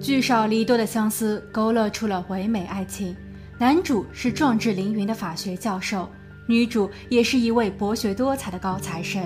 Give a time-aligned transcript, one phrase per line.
[0.00, 3.16] 聚少离多的相思勾勒出了唯美爱情。
[3.58, 6.08] 男主是壮志凌云的法学教授，
[6.46, 9.22] 女主也是一位博学多才的高材生。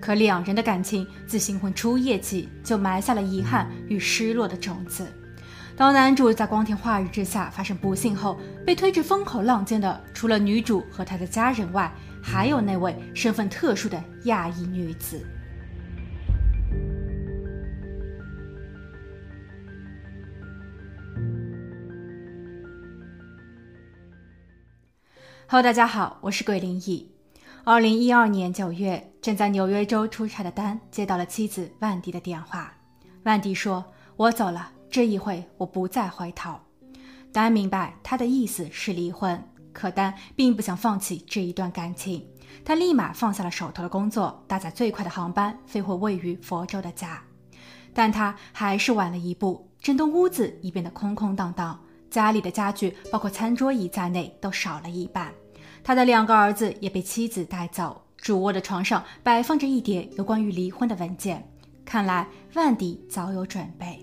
[0.00, 5.06] 可两人的感情自新婚初夜起就埋下了遗憾与失落的种子。
[5.76, 11.92] 当男主在光天化日之下发生不幸后，被推至风口浪尖的，除了女主和他的家人外，
[12.22, 15.20] 还有那位身份特殊的亚裔女子。
[25.54, 27.08] Hello，大家好，我是鬼灵异。
[27.62, 32.74] 二零一二年九月，正在纽约州出差的丹接到了妻子万迪的电话。
[33.22, 33.84] 万迪说
[34.18, 36.56] ：“我走了，这一回我不再回头。”
[37.32, 39.40] 丹明白他的意思是离婚，
[39.72, 42.26] 可丹并不想放弃这一段感情。
[42.64, 47.22] 他立马放下了手头的工作，搭载最快的航班飞回位于佛州的家。
[47.92, 51.78] 但他还是晚了一步，整栋屋子已变得空空荡荡。
[52.10, 55.32] 家里的家具，包括餐桌椅在内，都少了一半。
[55.84, 58.00] 他的两个儿子也被妻子带走。
[58.16, 61.46] 主卧的床上摆放着一叠有关于离婚的文件，
[61.84, 64.02] 看来万迪早有准备。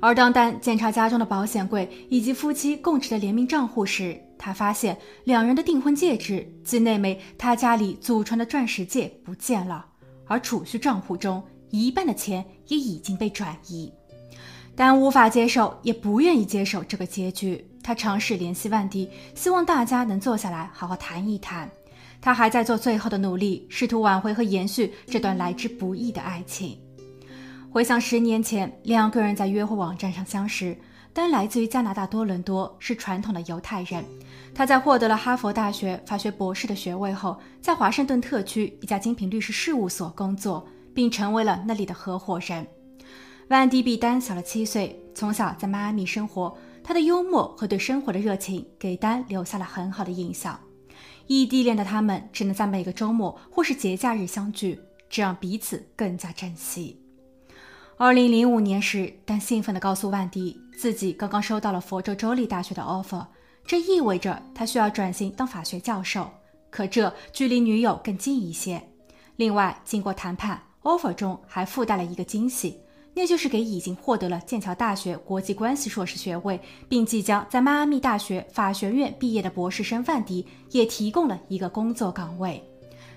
[0.00, 9.86] 而当丹检查家中的保险柜以及夫妻共持的联名账户时，他发现两人的订婚戒指及那枚他家里祖传的钻石戒不见了，
[10.26, 13.90] 而储蓄账户中一半的钱也已经被转移。
[14.74, 17.64] 但无法接受，也不愿意接受这个结局。
[17.84, 21.70] 他尝试联系万迪，希望大家能坐下来好好谈一谈。
[22.18, 26.78] 他还在做最后的努力，试图挽回和延续这段来之不易的爱情。
[27.70, 30.74] 回想十年前，两个人在约会网站上相识。
[31.12, 34.02] 丹来自于加拿大多伦多，是传统的犹太人。
[34.54, 42.66] 他在获得了哈佛大学法学博士的学位后，在华盛顿特区一家精品律师事务所工作，并成为了那里的合伙人。
[43.48, 46.56] 万迪比丹小了七岁，从小在迈阿密生活。
[46.84, 50.60] 他的幽默和对生活的热情给丹留下了很好的印象。
[51.26, 54.78] 异地恋的他们只能在每个周末或是节假日相聚，
[55.08, 57.00] 这让彼此更加珍惜。
[57.96, 63.24] 二零零五年时，丹兴奋地告诉万迪，自己刚刚收到了佛州州立大学的 offer，
[63.64, 66.28] 这意味着他需要转型当法学教授。
[66.68, 68.82] 可这距离女友更近一些。
[69.36, 72.78] 另外，经过谈判，offer 中还附带了一个惊喜。
[73.14, 82.62] 那就是给已经获得了剑桥大学国际关系硕士学位，并即将在迈阿密大学法学院毕业的博士生万迪，也提供了一个工作岗位。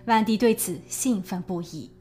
[0.06, 1.92] 万迪对此兴奋不已。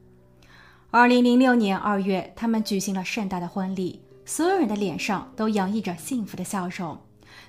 [0.91, 6.97] 二零零六年二月，他们举行了盛大的婚礼，所有人的脸上都洋溢着幸福的笑容。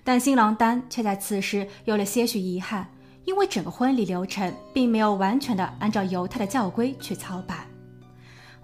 [0.02, 2.90] 但新郎丹却在此时有了些许遗憾，
[3.26, 7.67] 因为整个婚礼流程并没有完全的按照犹太的教规去操办。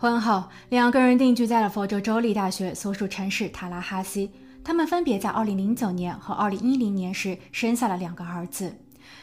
[0.05, 4.31] 婚后，两个人定居在了佛州州立大学所属城市塔拉哈西。
[4.63, 8.77] 他们分别在2009年和2010年时生下了两个儿子。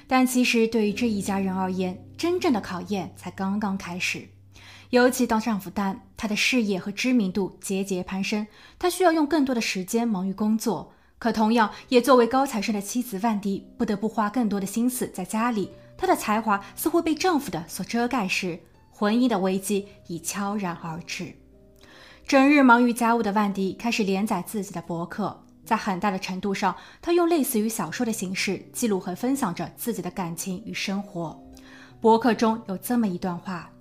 [0.07, 4.27] 但其实，对于这一家人而言，真正的考验才刚刚开始。
[4.89, 8.47] 尤其当丈夫丹，他的事业和知名度节节攀升，
[8.79, 10.91] 他需要用更多的时间忙于工作。
[11.19, 15.69] 可同样，也作为高材生的妻子万迪，不得不花更多的心思在家里。
[15.95, 18.59] 她的才华似乎被丈夫的所遮盖时。
[19.01, 21.33] 婚姻的危机已悄然而至，
[22.27, 31.35] 整日忙于家务的万迪开始连载自己的博客，在很大的程度上，他用类似于小说的形式记录和分享着自己的感情与生活。
[31.99, 33.71] 博客中有这么一段话：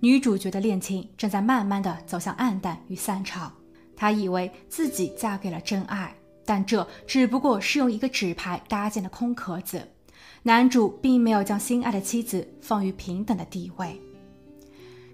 [0.00, 3.52] 女主角的恋情正在慢慢的走向暗淡与散场，
[3.94, 6.12] 她以为自己嫁给了真爱，
[6.44, 9.88] 但这只不过是用一个纸牌搭建的空壳子。
[10.42, 14.00] 男主并没有将心爱的妻子放于平等的地位。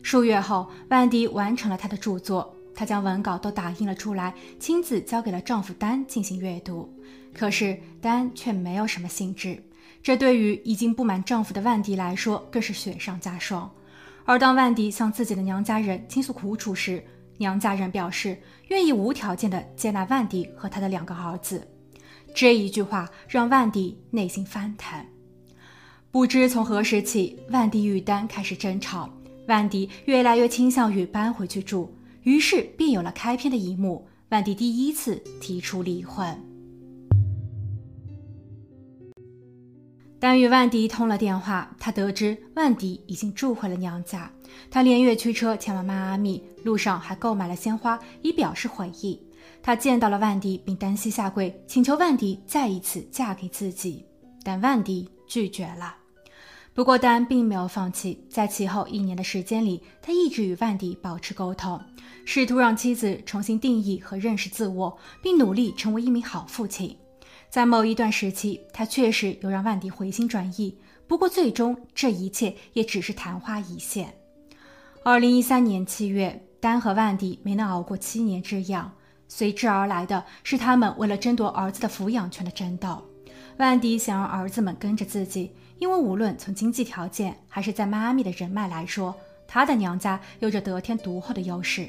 [0.03, 6.93] 数月后，万迪完成了他的著作，她将文稿都打印了出来，亲自交给了丈夫丹进行阅读。
[7.35, 9.63] 可是丹却没有什么兴致，
[10.03, 13.71] 这对于已经不满丈夫的万迪来说更是雪上加霜。
[14.25, 17.05] 而当万迪向自己的娘家人倾诉苦楚时，
[17.39, 18.37] 娘家人表示
[18.69, 21.67] 愿意无条件的接纳万迪和他的两个儿子。
[22.35, 25.05] 这一句话让万迪内心翻腾。
[26.11, 29.09] 不知从何时起，万迪与丹开始争吵。
[29.51, 31.93] 万迪越来越倾向于搬回去住，
[32.23, 34.07] 于是便有了开篇的一幕。
[34.29, 36.25] 万迪第一次提出离婚。
[40.21, 44.31] 但与万迪通了电话，他得知万迪已经住回了娘家。
[44.71, 49.21] 他连夜驱车前往迈阿密，路上还购买了鲜花以表示悔意。
[49.61, 54.05] 他见到了万迪，并单膝下跪，请求万迪再一次嫁给自己，
[54.45, 55.97] 但万迪拒绝了。
[56.81, 61.79] 不过，丹并没有放弃，在其后一年的时间里，他一直与万迪保持沟通，
[62.25, 66.97] 试图让妻子重新定义和认识自我，并努力成为一名好父亲。
[67.51, 70.75] 在某一段时期，他确实有让万迪回心转意。
[71.07, 74.15] 不过，最终这一切也只是昙花一现。
[75.05, 78.91] 二零一三年七月，丹和万迪没能熬过七年之痒，
[79.29, 83.07] 随之而来的是他们为了争夺儿子的抚养权的争斗。
[83.59, 89.17] 万迪想让儿子们跟着自己，因为无论从经济条件还是在妈咪的人脉来说，
[89.49, 91.89] 他的娘家有着得天独厚的优势。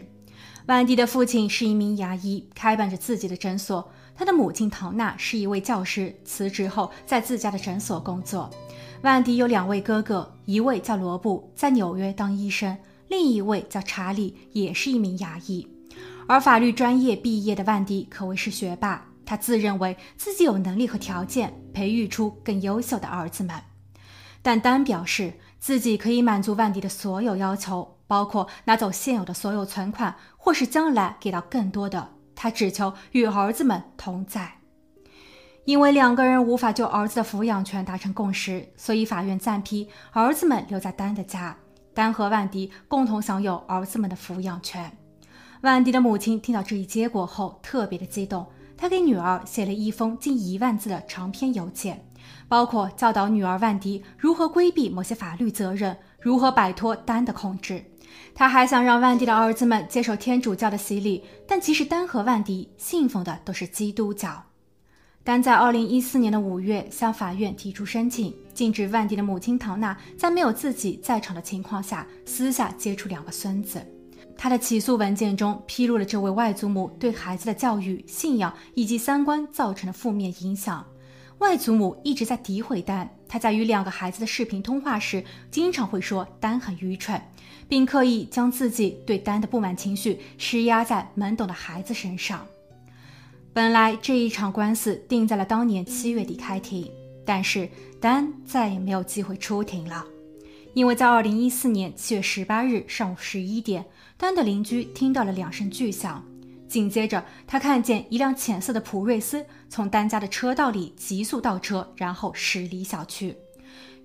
[0.67, 3.91] 万迪的父亲是一名牙医，开办着自己的诊所。
[4.15, 8.49] 他的母亲唐娜是一位教师，辞职后在自家的诊所工作。
[9.01, 12.73] 万迪有两位哥哥，一位叫罗布，在纽约当医生；
[13.09, 15.67] 另一位叫查理，也是一名牙医。
[16.27, 23.55] 而法律专业毕业的万迪可谓是学霸，他自认为自己有能力和条件培育出更优秀的儿子们。
[24.41, 32.09] 但丹表示自己可以满足万迪的所有要求，包括拿走现有的所有存款，或是将来给到更多的。
[32.35, 34.57] 他只求与儿子们同在，
[35.65, 41.55] 因为两个人无法就儿子的抚养权达成共识，所以法院暂批儿子们留在丹的家，
[41.93, 44.91] 丹和万迪共同享有儿子们的抚养权。
[45.61, 52.03] 万迪的母亲听到这一结果后特别的激动，她给女儿写了一封近一万字的长篇邮件，
[52.47, 57.83] 包括教导女儿万迪如何规避某些法律责任，如何摆脱丹的控制。
[58.33, 64.43] 他还想让万迪的儿子们接受天主教的洗礼，但其实丹和万迪信奉的都是基督教。
[65.23, 73.85] 丹在二零一四年的五月向法院提出申请，禁止万迪的母亲唐娜在没有自己在场的情况下私下接触两个孙子。
[74.35, 80.83] 他的起诉文件中披露了这位外祖母对孩子的教育、信仰以及三观造成的负面影响。
[81.41, 87.19] 外祖母一直在诋毁丹，她在与两个孩子的视频通话时，经常会说丹很愚蠢，
[87.67, 92.45] 并刻意将自己对丹的不满情绪施压在懵懂的孩子身上。
[93.53, 96.88] 本来这一场官司定在了当年七月底开庭，
[97.25, 97.67] 但是
[97.99, 100.05] 丹再也没有机会出庭了，
[100.75, 103.83] 因为在二零一四年七月十八日上午十一点，
[104.15, 106.23] 丹的邻居听到了两声巨响。
[106.71, 113.35] 紧接着，他看见一辆浅色的普锐斯从丹家的车道里急速倒车，然后驶离小区。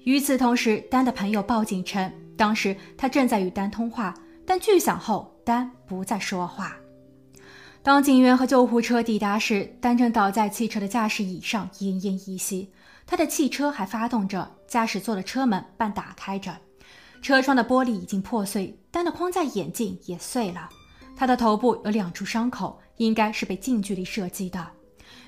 [0.03, 4.13] 与此同时，丹的朋友报警称，当时他正在与丹通话，
[4.45, 6.77] 但巨响后，丹不再说话。
[7.85, 12.73] 当警员和救护车抵达时，丹正倒在汽车的驾驶椅上奄奄一息，
[13.07, 16.57] 他的汽车还发动着，驾驶座的车门半打开着，
[17.23, 20.69] 车窗的玻璃已经破碎，丹的框架眼镜也碎了。
[21.17, 24.65] 他的头部有两处伤口，应该是被近距离射击的。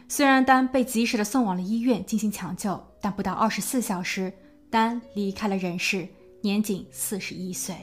[0.06, 4.32] 虽然丹被及时的送往了医院进行抢救，但不到二十四小时，
[4.70, 6.06] 丹离开了人世，
[6.42, 7.74] 年仅四十一岁。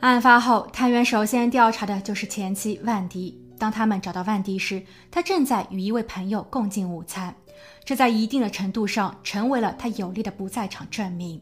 [0.00, 3.40] 案发后，探员首先调查的就是前妻万迪。
[3.58, 4.80] 当他们找到万迪时，
[5.10, 7.34] 他正在与一位朋友共进午餐，
[7.84, 11.40] 这在一定的程度上成为了他有力的不在场证明。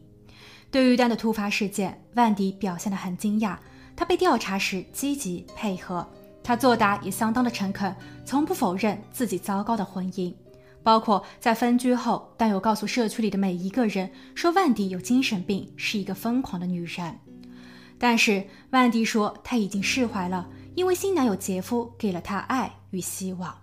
[0.69, 3.57] 对于丹的突发事件，万迪表现得很惊讶。
[3.95, 6.07] 他被调查时积极配合，
[6.43, 10.33] 他作答也相当的诚恳，从不否认自己糟糕的婚姻。
[10.83, 17.19] 包括在分居后，丹有告诉社区里的每一个人说万迪有精神病，是一个疯狂的女人。
[17.97, 23.57] 但是万迪说他已经释怀了，因为新男友杰夫给了他爱与希望。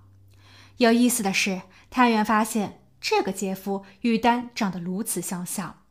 [0.78, 5.83] 有意思的是，探员发现这个杰夫与丹长得如此相像。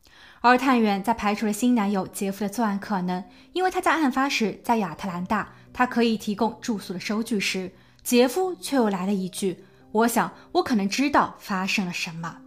[0.46, 3.24] 而探员在排除了新男友杰夫的作案可能，
[3.54, 7.72] 因为他在案发时在亚特兰大，他可以提供住宿的收据时，
[8.04, 12.40] 杰夫却又来了一句：“我想我可能知道发生了什么。”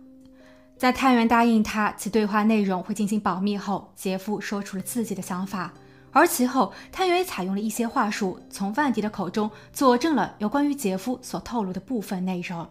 [0.76, 5.72] 在探员答应他其对话内容会进行保密后，杰夫说出了自己的想法，
[6.12, 12.68] 而其后探员也采用了一些话术，从万迪的口中佐证了有关于杰夫所透露的部分内容，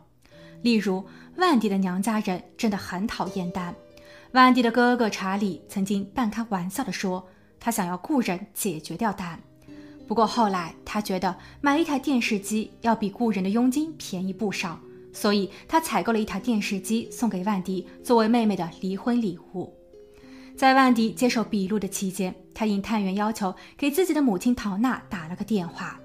[0.61, 1.03] 例如
[1.37, 3.73] 万迪的娘家人真的很讨厌丹。
[4.35, 7.25] 万迪的哥哥查理曾经半开玩笑地说，
[7.57, 9.39] 他想要雇人解决掉丹。
[10.05, 14.77] 不过后来他觉得买一台电视机要比雇人的佣金便宜不少，
[15.13, 19.73] 所以他采购了一台电视机送给万迪作为妹妹的离婚礼物。
[20.57, 25.97] 在万迪接受笔录的期间，他应探员要求给自己的母亲唐娜打了个电话。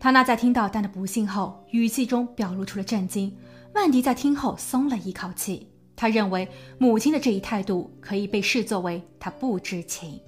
[0.00, 3.32] 唐娜在听到丹的不幸后，语气中表露出了震惊。
[3.72, 5.68] 万迪在听后松了一口气。
[5.98, 10.20] 他认为母亲的这一态度可以被视作为他不知情。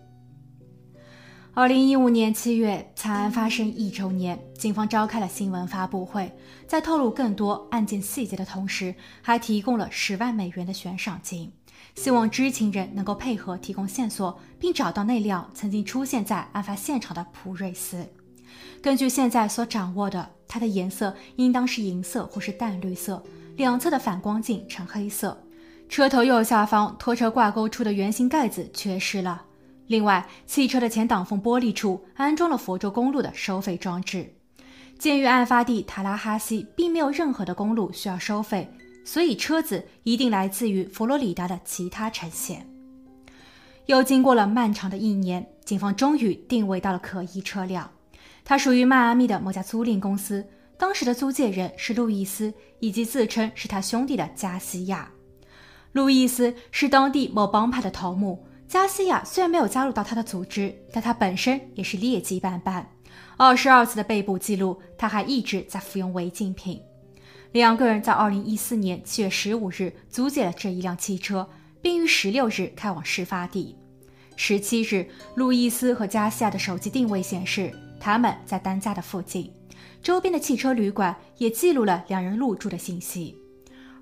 [1.54, 6.32] 二零一五年七月，惨案发生一周年，警方召开了新闻发布会，
[6.66, 11.52] 在透露更多案件细节的同时，还提供了十万美元的悬赏金，
[11.94, 18.04] 希望知情人能够配合提供线索，并找到那辆曾经出现在案发现场的普锐斯。
[18.82, 23.22] 根据现在所掌握的，它的颜色应当是银色或是淡绿色，
[23.56, 25.40] 两侧的反光镜呈黑色，
[25.90, 29.42] 车头右下方拖车挂钩处的圆形盖子缺失了。
[29.88, 34.32] 另外，汽车的前挡风玻璃处安装了佛州公路的收费装置。
[35.00, 38.72] 鉴于案发地塔拉哈西并没有任何的公路需要收费，
[39.04, 42.64] 所以车子一定来自于佛罗里达的其他城县。
[43.86, 47.90] 又经过了漫长的一年，警方终于定位到了可疑车辆。
[48.44, 50.46] 它属于迈阿密的某家租赁公司，
[50.78, 55.10] 当时的租借人是路易斯以及自称是他兄弟的加西亚。
[55.92, 58.46] 路易斯是当地某帮派的头目。
[58.68, 62.88] 加西亚虽然没有加入到他的组织，但他本身也是劣迹斑斑。
[63.36, 66.80] 二十二次的被捕记录，他还一直在服用违禁品。
[67.50, 71.48] 两个人在二零一四年七月十五日租借了这一辆汽车，
[71.82, 73.74] 并于十六日开往事发地。
[74.36, 79.52] 十七日，路易斯和加西亚的手机定位显示他们在丹家的附近，
[80.00, 83.36] 周边的汽车旅馆也记录了两人入住的信息。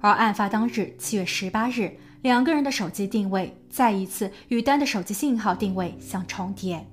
[0.01, 1.99] 而案发当日七月十八日。
[2.23, 6.85] 两个人的手机定位再一次与丹的手机信号定位相重叠。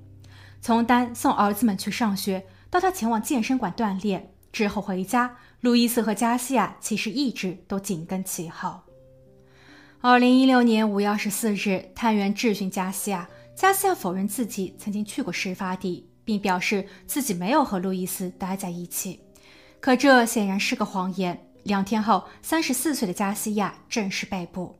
[0.60, 8.82] 从丹送儿子们去上学，到他前往健身馆锻炼之后回家，路易斯和加西亚其实一直都紧跟其后。
[10.00, 19.18] 二零一六年五月二十四日，探员质询加西亚，加西亚否认自己曾经去过事发地，并表示自己没有和路易斯待在一起。
[19.80, 21.45] 可这显然是个谎言。
[21.66, 24.78] 两天后，三十四岁的加西亚正式被捕。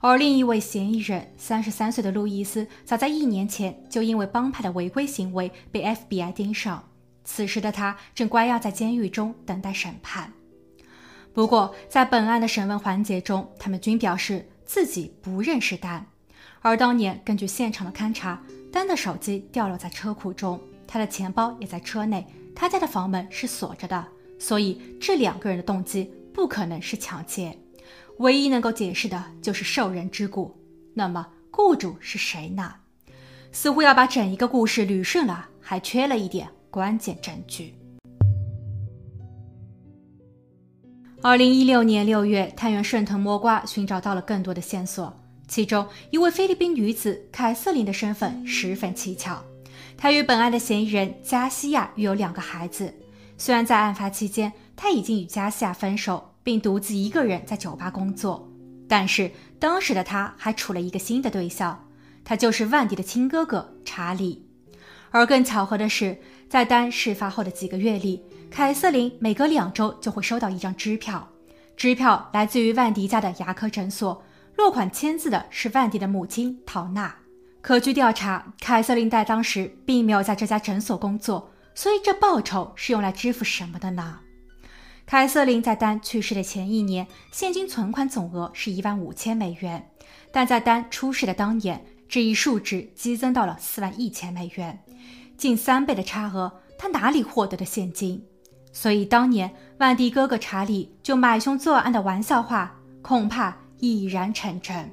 [0.00, 6.88] 而另一位嫌疑人，三十三岁的路易斯，早在一年前就因为帮派的违规行为被 FBI 盯上。
[7.22, 10.32] 此时的他正关押在监狱中等待审判。
[11.32, 16.06] 不过，在本案的审问环节中，他们均表示自己不认识丹。
[16.62, 24.04] 而当年根据现场的勘查，丹的手机掉落在车库中，他的钱包也在车内，他家的房门是锁着的，
[24.38, 27.56] 所以这两个人的动机不可能是抢劫。
[28.18, 30.56] 唯一能够解释的就是受人之故，
[30.94, 32.74] 那么雇主是谁呢？
[33.50, 37.74] 似乎要把整一个故事捋顺了，还缺了一点关键证据。
[41.22, 45.14] 二零一六年六月，探员顺藤摸瓜寻找到了更多的线索，
[45.46, 49.42] 其中一位菲律宾女子凯瑟琳的身份十分蹊跷，
[49.96, 52.92] 她与本案的嫌疑人加西亚育有两个孩子，
[53.38, 56.28] 虽然在案发期间，他已经与加西亚分手。
[56.44, 58.50] 并独自一个人在酒吧工作，
[58.88, 61.88] 但是当时的他还处了一个新的对象，
[62.24, 64.44] 他就是万迪的亲哥哥查理。
[65.12, 71.28] 而更巧合的是，在丹事发后的几个月里，凯瑟琳每隔两周就会收到一张支票，
[71.76, 74.24] 支票来自于万迪家的牙科诊所，
[74.56, 77.14] 落款签字的是万迪的母亲陶娜。
[77.60, 84.18] 可据调查，凯瑟琳在当时并没有在这家诊所工作，所以这报酬是用来支付什么的呢？
[85.12, 89.90] 凯瑟琳在丹去世的前一年，现金存款总额是一万五千美元，
[90.32, 94.82] 但在丹出事的当年，这一数值激增到了四万一千美元，
[95.36, 98.24] 近三倍的差额，他哪里获得的现金？
[98.72, 104.90] 所以当年万迪哥哥查理就买凶作案的玩笑话，恐怕已然成真。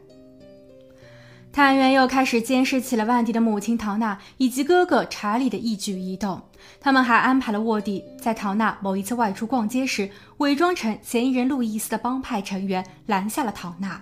[1.54, 6.42] 探员又开始监视起了万迪的母亲唐娜以及哥哥查理的一举一动。
[6.80, 14.02] 他们还安排了卧底，在唐娜某一次外出逛街时，伪装成嫌疑人路易斯的帮派成员拦下了唐娜。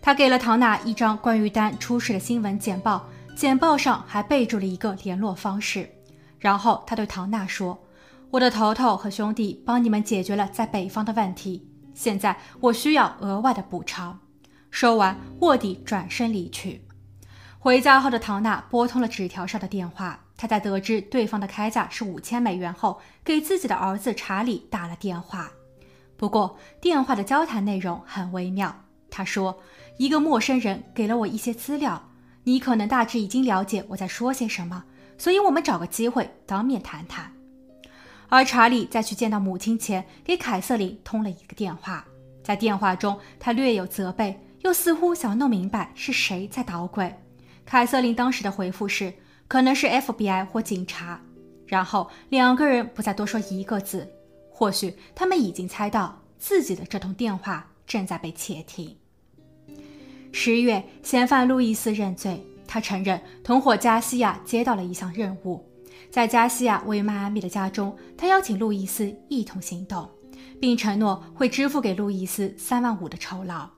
[0.00, 3.06] 他给了唐娜一张关于丹出事的新闻简报，
[3.36, 5.88] 简报上还备注了一个联络方式。
[6.38, 7.80] 然后他对唐娜说
[8.30, 14.18] ：“我的头头和兄弟帮你们解决了在北方的问题，现在我需要额外的补偿。”
[14.72, 16.82] 说完，卧底转身离去。
[17.58, 20.18] 回家后的唐娜拨通了纸条上的电话。
[20.42, 25.48] 他在得知对方的开价是五千美元后，给自己的儿子查理打了电话。
[26.16, 28.74] 不过，电话的交谈内容很微妙。
[29.08, 29.56] 他说
[29.98, 32.10] ：“一个陌生人给了我一些资料，
[32.42, 34.82] 你可能大致已经了解我在说些什么，
[35.16, 37.32] 所以我们找个机会当面谈谈。”
[38.28, 42.04] 而查理在去见到母亲前，给凯瑟琳通了一个电话。
[42.42, 47.14] 在电话中，他略有责备，又似乎想弄明白是谁在捣鬼。
[47.64, 49.14] 凯瑟琳当时的回复是。
[49.52, 51.20] 可能是 FBI 或警察，
[51.66, 54.10] 然后两个人不再多说一个字。
[54.50, 58.96] 或许他们已经猜到自己的这通电话正在被窃听。
[60.32, 65.62] 十月，嫌犯路易斯认罪，他承认同伙加西亚接到了一项任务，
[66.10, 70.08] 在加西亚位于迈阿密的家中，他邀请路易斯一同行动，
[70.62, 73.68] 并承诺会支付给路易斯三万五的酬劳。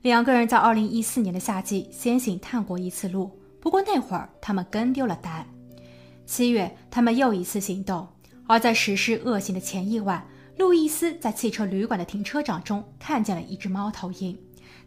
[0.00, 3.30] 两个人在二零一四年的夏季先行探过一次路，
[3.62, 5.46] 不过那会儿他们跟丢了单。
[6.26, 8.08] 七月，他们又一次行动，
[8.48, 10.26] 而在实施恶行的前一晚，
[10.58, 14.36] 路易斯在汽车旅馆的停车场中看见了一只猫头鹰，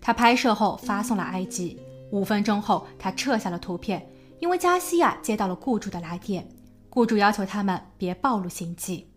[0.02, 1.80] 他拍摄后发送了埃及。
[2.12, 4.06] 五分钟后，他撤下了图片，
[4.40, 6.46] 因为加西亚接到了雇主的来电，
[6.90, 9.10] 雇主要求他们别暴露行迹。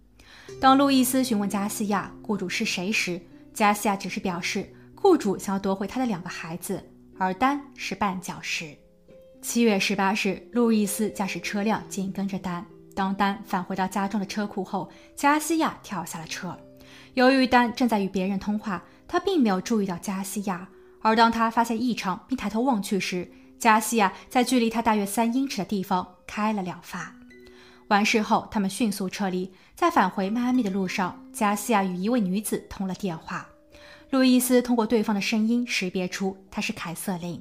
[0.61, 3.21] 当路易斯询问加西亚雇主是谁时，
[3.53, 6.81] 加西亚只是表示雇主想要夺回他的两个孩子，
[7.19, 8.77] 而丹是绊脚石。
[9.41, 12.65] 七月十八日，路易斯驾驶车辆紧跟着丹。
[12.95, 16.59] 当丹返回到家中的车库后，加西亚跳下了车。
[17.15, 20.69] 由于丹正在与别人通话，他并没有注意到加西亚。
[21.01, 27.15] 而当他发现异常并抬头望去时，加西亚在距离他大约三英尺的地方开了两发。
[27.87, 29.51] 完事后，他们迅速撤离。
[29.77, 33.49] 在返回迈阿密的路上，加西亚与一位女子通了电话。
[34.11, 37.41] 路易斯通过对方的声音识别出她是凯瑟琳。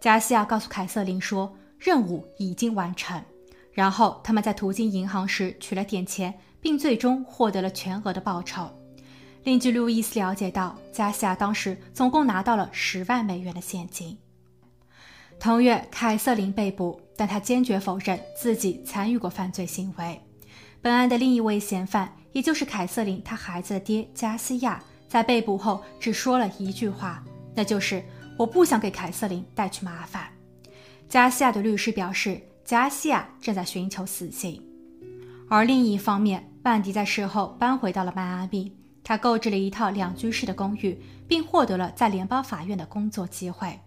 [0.00, 3.22] 加西亚告诉凯瑟琳说，任务已经完成。
[3.72, 8.70] 然后他们在途经银行时取了点钱，并最终获得了全额的报酬。
[9.44, 14.16] 另据路易斯了解到，加西亚当时总共拿到了十万美元的现金。
[15.38, 20.20] 同月，凯瑟琳被捕，但她坚决否认自己参与过犯罪行为。
[20.80, 27.22] 本案的另一位嫌犯，也就是凯瑟琳她孩子的爹加西亚，在被捕后只说了一句话，
[27.54, 28.02] 那就是
[28.36, 30.28] “我不想给凯瑟琳带去麻烦”。
[31.08, 34.62] 加西亚的律师表示，加西亚正在寻求死刑。
[35.48, 38.76] 而另一方面，曼迪在事后搬回到了迈阿密。
[39.04, 43.78] 他购置了一套两居室的公寓，并获得了在联邦法院的工作机会。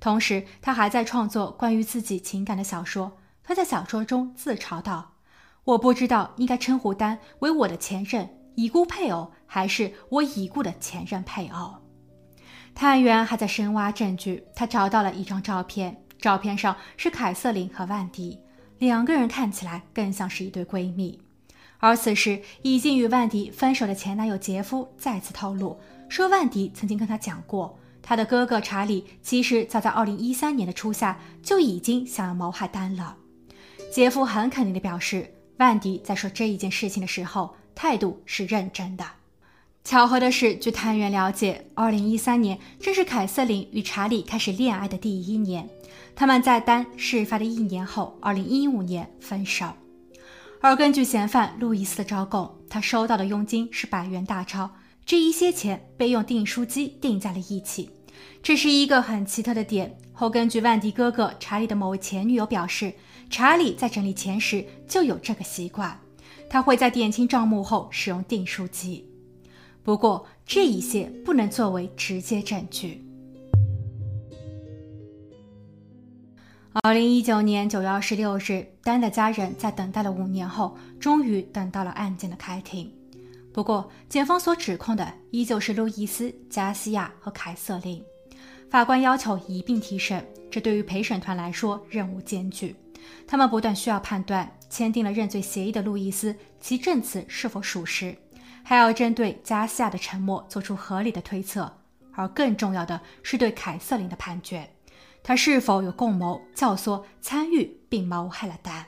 [0.00, 3.16] 同时，他还在创作关于自己情感的小说。
[3.44, 5.12] 他在小说中自嘲道
[5.62, 11.76] ：“我不知道应该称呼丹为我的前任已故配偶，还是我已故的前任配偶。”
[12.76, 14.44] 探员还在深挖证据。
[14.54, 18.38] 他找到了一张照片，照片上是凯瑟琳和万迪，
[18.78, 21.18] 两个人看起来更像是一对闺蜜。
[21.78, 25.80] 而此时，已经与万迪分手的前男友杰夫再次透露，
[26.10, 33.16] 说万迪曾经跟他讲过，他的哥哥查理其实早在2013年的初夏就已经想要谋害丹了。
[33.90, 39.06] 杰夫很肯定地表示，万迪在说这一件事情的时候，态度是认真的。
[39.86, 45.70] 巧合的是，据探员了解，2013年正是凯瑟琳与查理开始恋爱的第一年，
[46.16, 49.64] 他们在丹事发的一年后，2015年分手。
[50.60, 54.68] 而根据嫌犯路易斯的招供，他收到的佣金是百元大钞，
[55.04, 57.88] 这一些钱被用订书机订在了一起。
[58.42, 59.96] 这是一个很奇特的点。
[60.12, 62.92] 后根据万迪哥哥查理的某位前女友表示，
[63.30, 66.00] 查理在整理钱时就有这个习惯，
[66.50, 69.08] 他会在点清账目后使用订书机。
[69.86, 73.00] 不过这一些不能作为直接证据。
[76.82, 82.92] 二零一九年九月二十六日，丹的家人在等待了五年后，终于等到了案件的开庭。
[83.52, 88.02] 不过，检方所指控的依旧是路易斯、加西亚和凯瑟琳。
[88.68, 92.74] 法官要求一并提审，这对于陪审团来说任务艰巨。
[93.24, 98.12] 他们不断需要判断签订了认罪协议的路易斯其证词是否属实，
[98.68, 101.72] 还要针对加西亚的沉默做出合理的推测，
[102.12, 104.68] 而更重要的是对凯瑟琳的判决。
[105.22, 108.84] 他是否有共谋、教唆、参与并谋害了丹？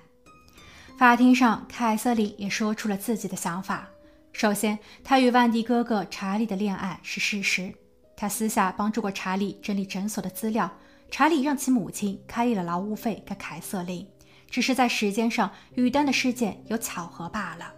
[0.98, 3.88] 法庭上，凯瑟琳也说出了自己的想法。
[4.32, 7.72] 首先，他与万迪哥哥查理的恋爱是事实。
[8.16, 10.68] 他私下帮助过查理整理诊所的资料，
[11.08, 14.04] 查理让其母亲开立了劳务费给凯瑟琳，
[14.50, 17.74] 只是在时间上与丹的事件有巧合罢了。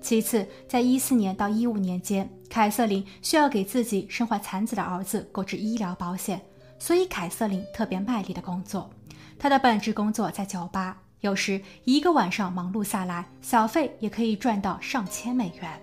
[0.00, 6.40] 其次，在一四年到一五年间，凯瑟琳需要给自己身怀残疾的儿子购置医疗保险。
[6.78, 8.90] 所以，凯瑟琳特别卖力的工作。
[9.38, 15.80] 她的本职工作在酒吧，有时一个晚上忙碌下来，小费也可以赚到上千美元。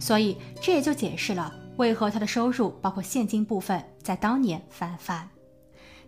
[0.00, 5.28] 所以，这也就解释了为何她的收入，包括现金部分，在当年翻番。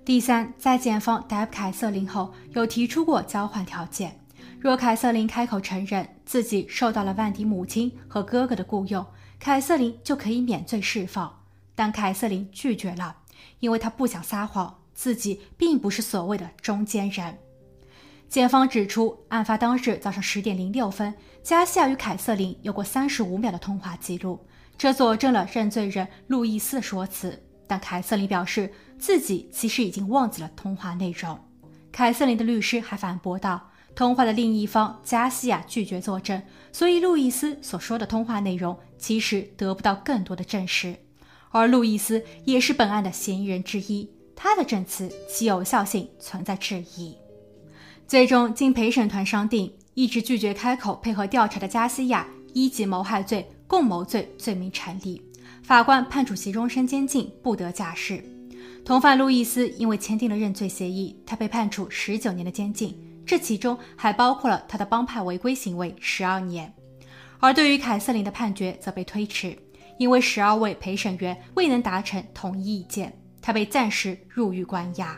[0.05, 4.21] 第三，在检方逮捕凯瑟琳后，有提出过交换条件：
[4.65, 9.05] 若凯瑟琳开口承认自己受到了万迪母亲和哥哥的雇佣，
[9.39, 11.39] 凯瑟琳就可以免罪释放。
[11.75, 13.15] 但凯瑟琳拒绝了。
[13.61, 17.37] 因为她不想撒谎，自己并不是所谓的中间人。
[18.27, 24.47] 检方指出，案发当日早上十点零六分，加西亚与凯瑟琳有过三十五秒的通话记录，
[24.79, 27.39] 这佐证了认罪人路易斯的说辞。
[27.67, 31.39] 但凯瑟琳表示自己其实已经忘记了通话内容。
[31.93, 40.97] 凯瑟琳的律师还反驳道，通话的另一方加西亚拒绝作证，所以路易斯所说的通话内容其实得不到更多的证实。
[41.51, 47.15] 而路易斯也是本案的嫌疑人之一，他的证词其有效性存在质疑。
[48.09, 55.23] 最终，经陪审团商定，一直拒绝开口配合调查的加西亚一级谋害罪、共谋罪罪名成立，
[55.63, 58.23] 法官判处其终身监禁，不得假释。
[58.85, 62.95] 同犯路易斯因为签订了认罪协议，他被判处十九年的监禁，
[63.27, 66.73] 这其中还包括了他的帮派违规行为十二年。
[67.41, 69.57] 而对于凯瑟琳的判决则被推迟。
[69.97, 75.17] 因为十二位陪审员未能达成统一意见，他被暂时入狱关押。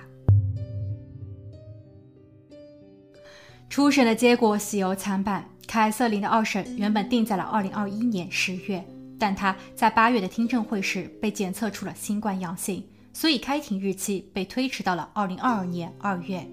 [3.70, 5.48] 初审的结果喜忧参半。
[5.66, 8.84] 凯瑟琳的二审原本定在了二零二一年十月，
[9.18, 16.46] 但她在八月的听证会时被检测出了新冠阳性，所以开庭日期被推迟到了二零二二年二月。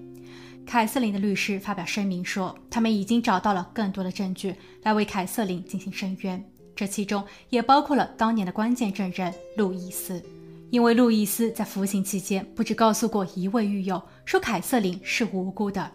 [0.66, 6.42] 凯瑟琳的律师发表声明说，他们已经找到了更多的证据来为凯瑟琳进行申冤。
[6.74, 10.20] 这其中也包括了当年的关键证人路易斯，
[10.70, 15.88] 因为路易斯在服刑期间不止告诉过一位狱友说凯瑟琳是无辜的。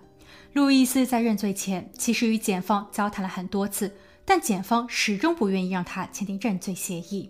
[0.54, 7.30] 路易斯在认罪前其实与检方交谈了很多次，但检方始终不愿意让他签订认罪协议。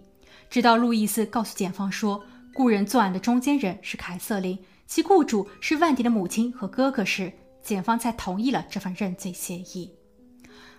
[0.49, 2.23] 直到路易斯告诉检方说
[2.53, 4.57] 雇人作案的中间人是凯瑟琳，
[4.89, 9.93] 其雇主是万迪的母亲和哥哥时，检方才同意了这份认罪协议。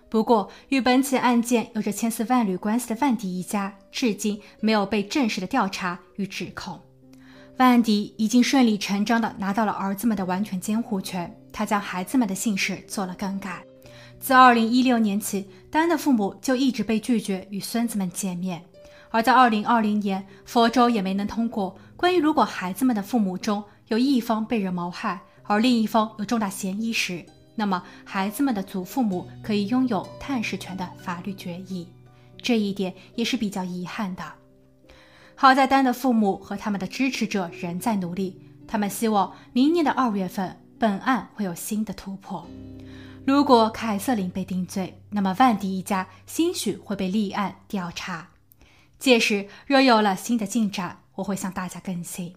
[0.09, 6.77] 不过，与本起案件有着千丝万缕关系的万迪一家，至今没有被正式的调查与指控。
[7.55, 13.63] 万迪已经顺理成章地拿到了儿子们的完全监护权，他将孩子们的姓氏做了更改。
[14.19, 18.61] 自2016年起，丹的父母就一直被拒绝与孙子们见面。
[19.09, 27.25] 而在2020年，佛州也没能通过关于如果孩子们的父母中有一方被人谋害，而另一方有重大嫌疑时。
[27.55, 31.85] 那么，孩子们的祖父母可以拥有探视权的法律决议，
[32.41, 34.23] 这一点也是比较遗憾的。
[35.35, 42.47] 好在丹的父母和他们的支持者仍在努力，他们希望明年的二月份本案会有新的突破。
[43.27, 48.29] 如果凯瑟琳被定罪，那么万迪一家兴许会被立案调查。
[48.97, 52.33] 届时若有了新的进展，我会向大家更新。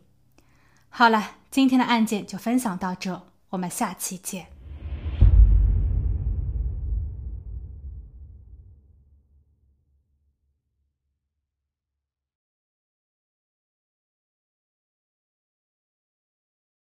[0.89, 4.54] 好了，今天的案件就分享到这，我们下期见。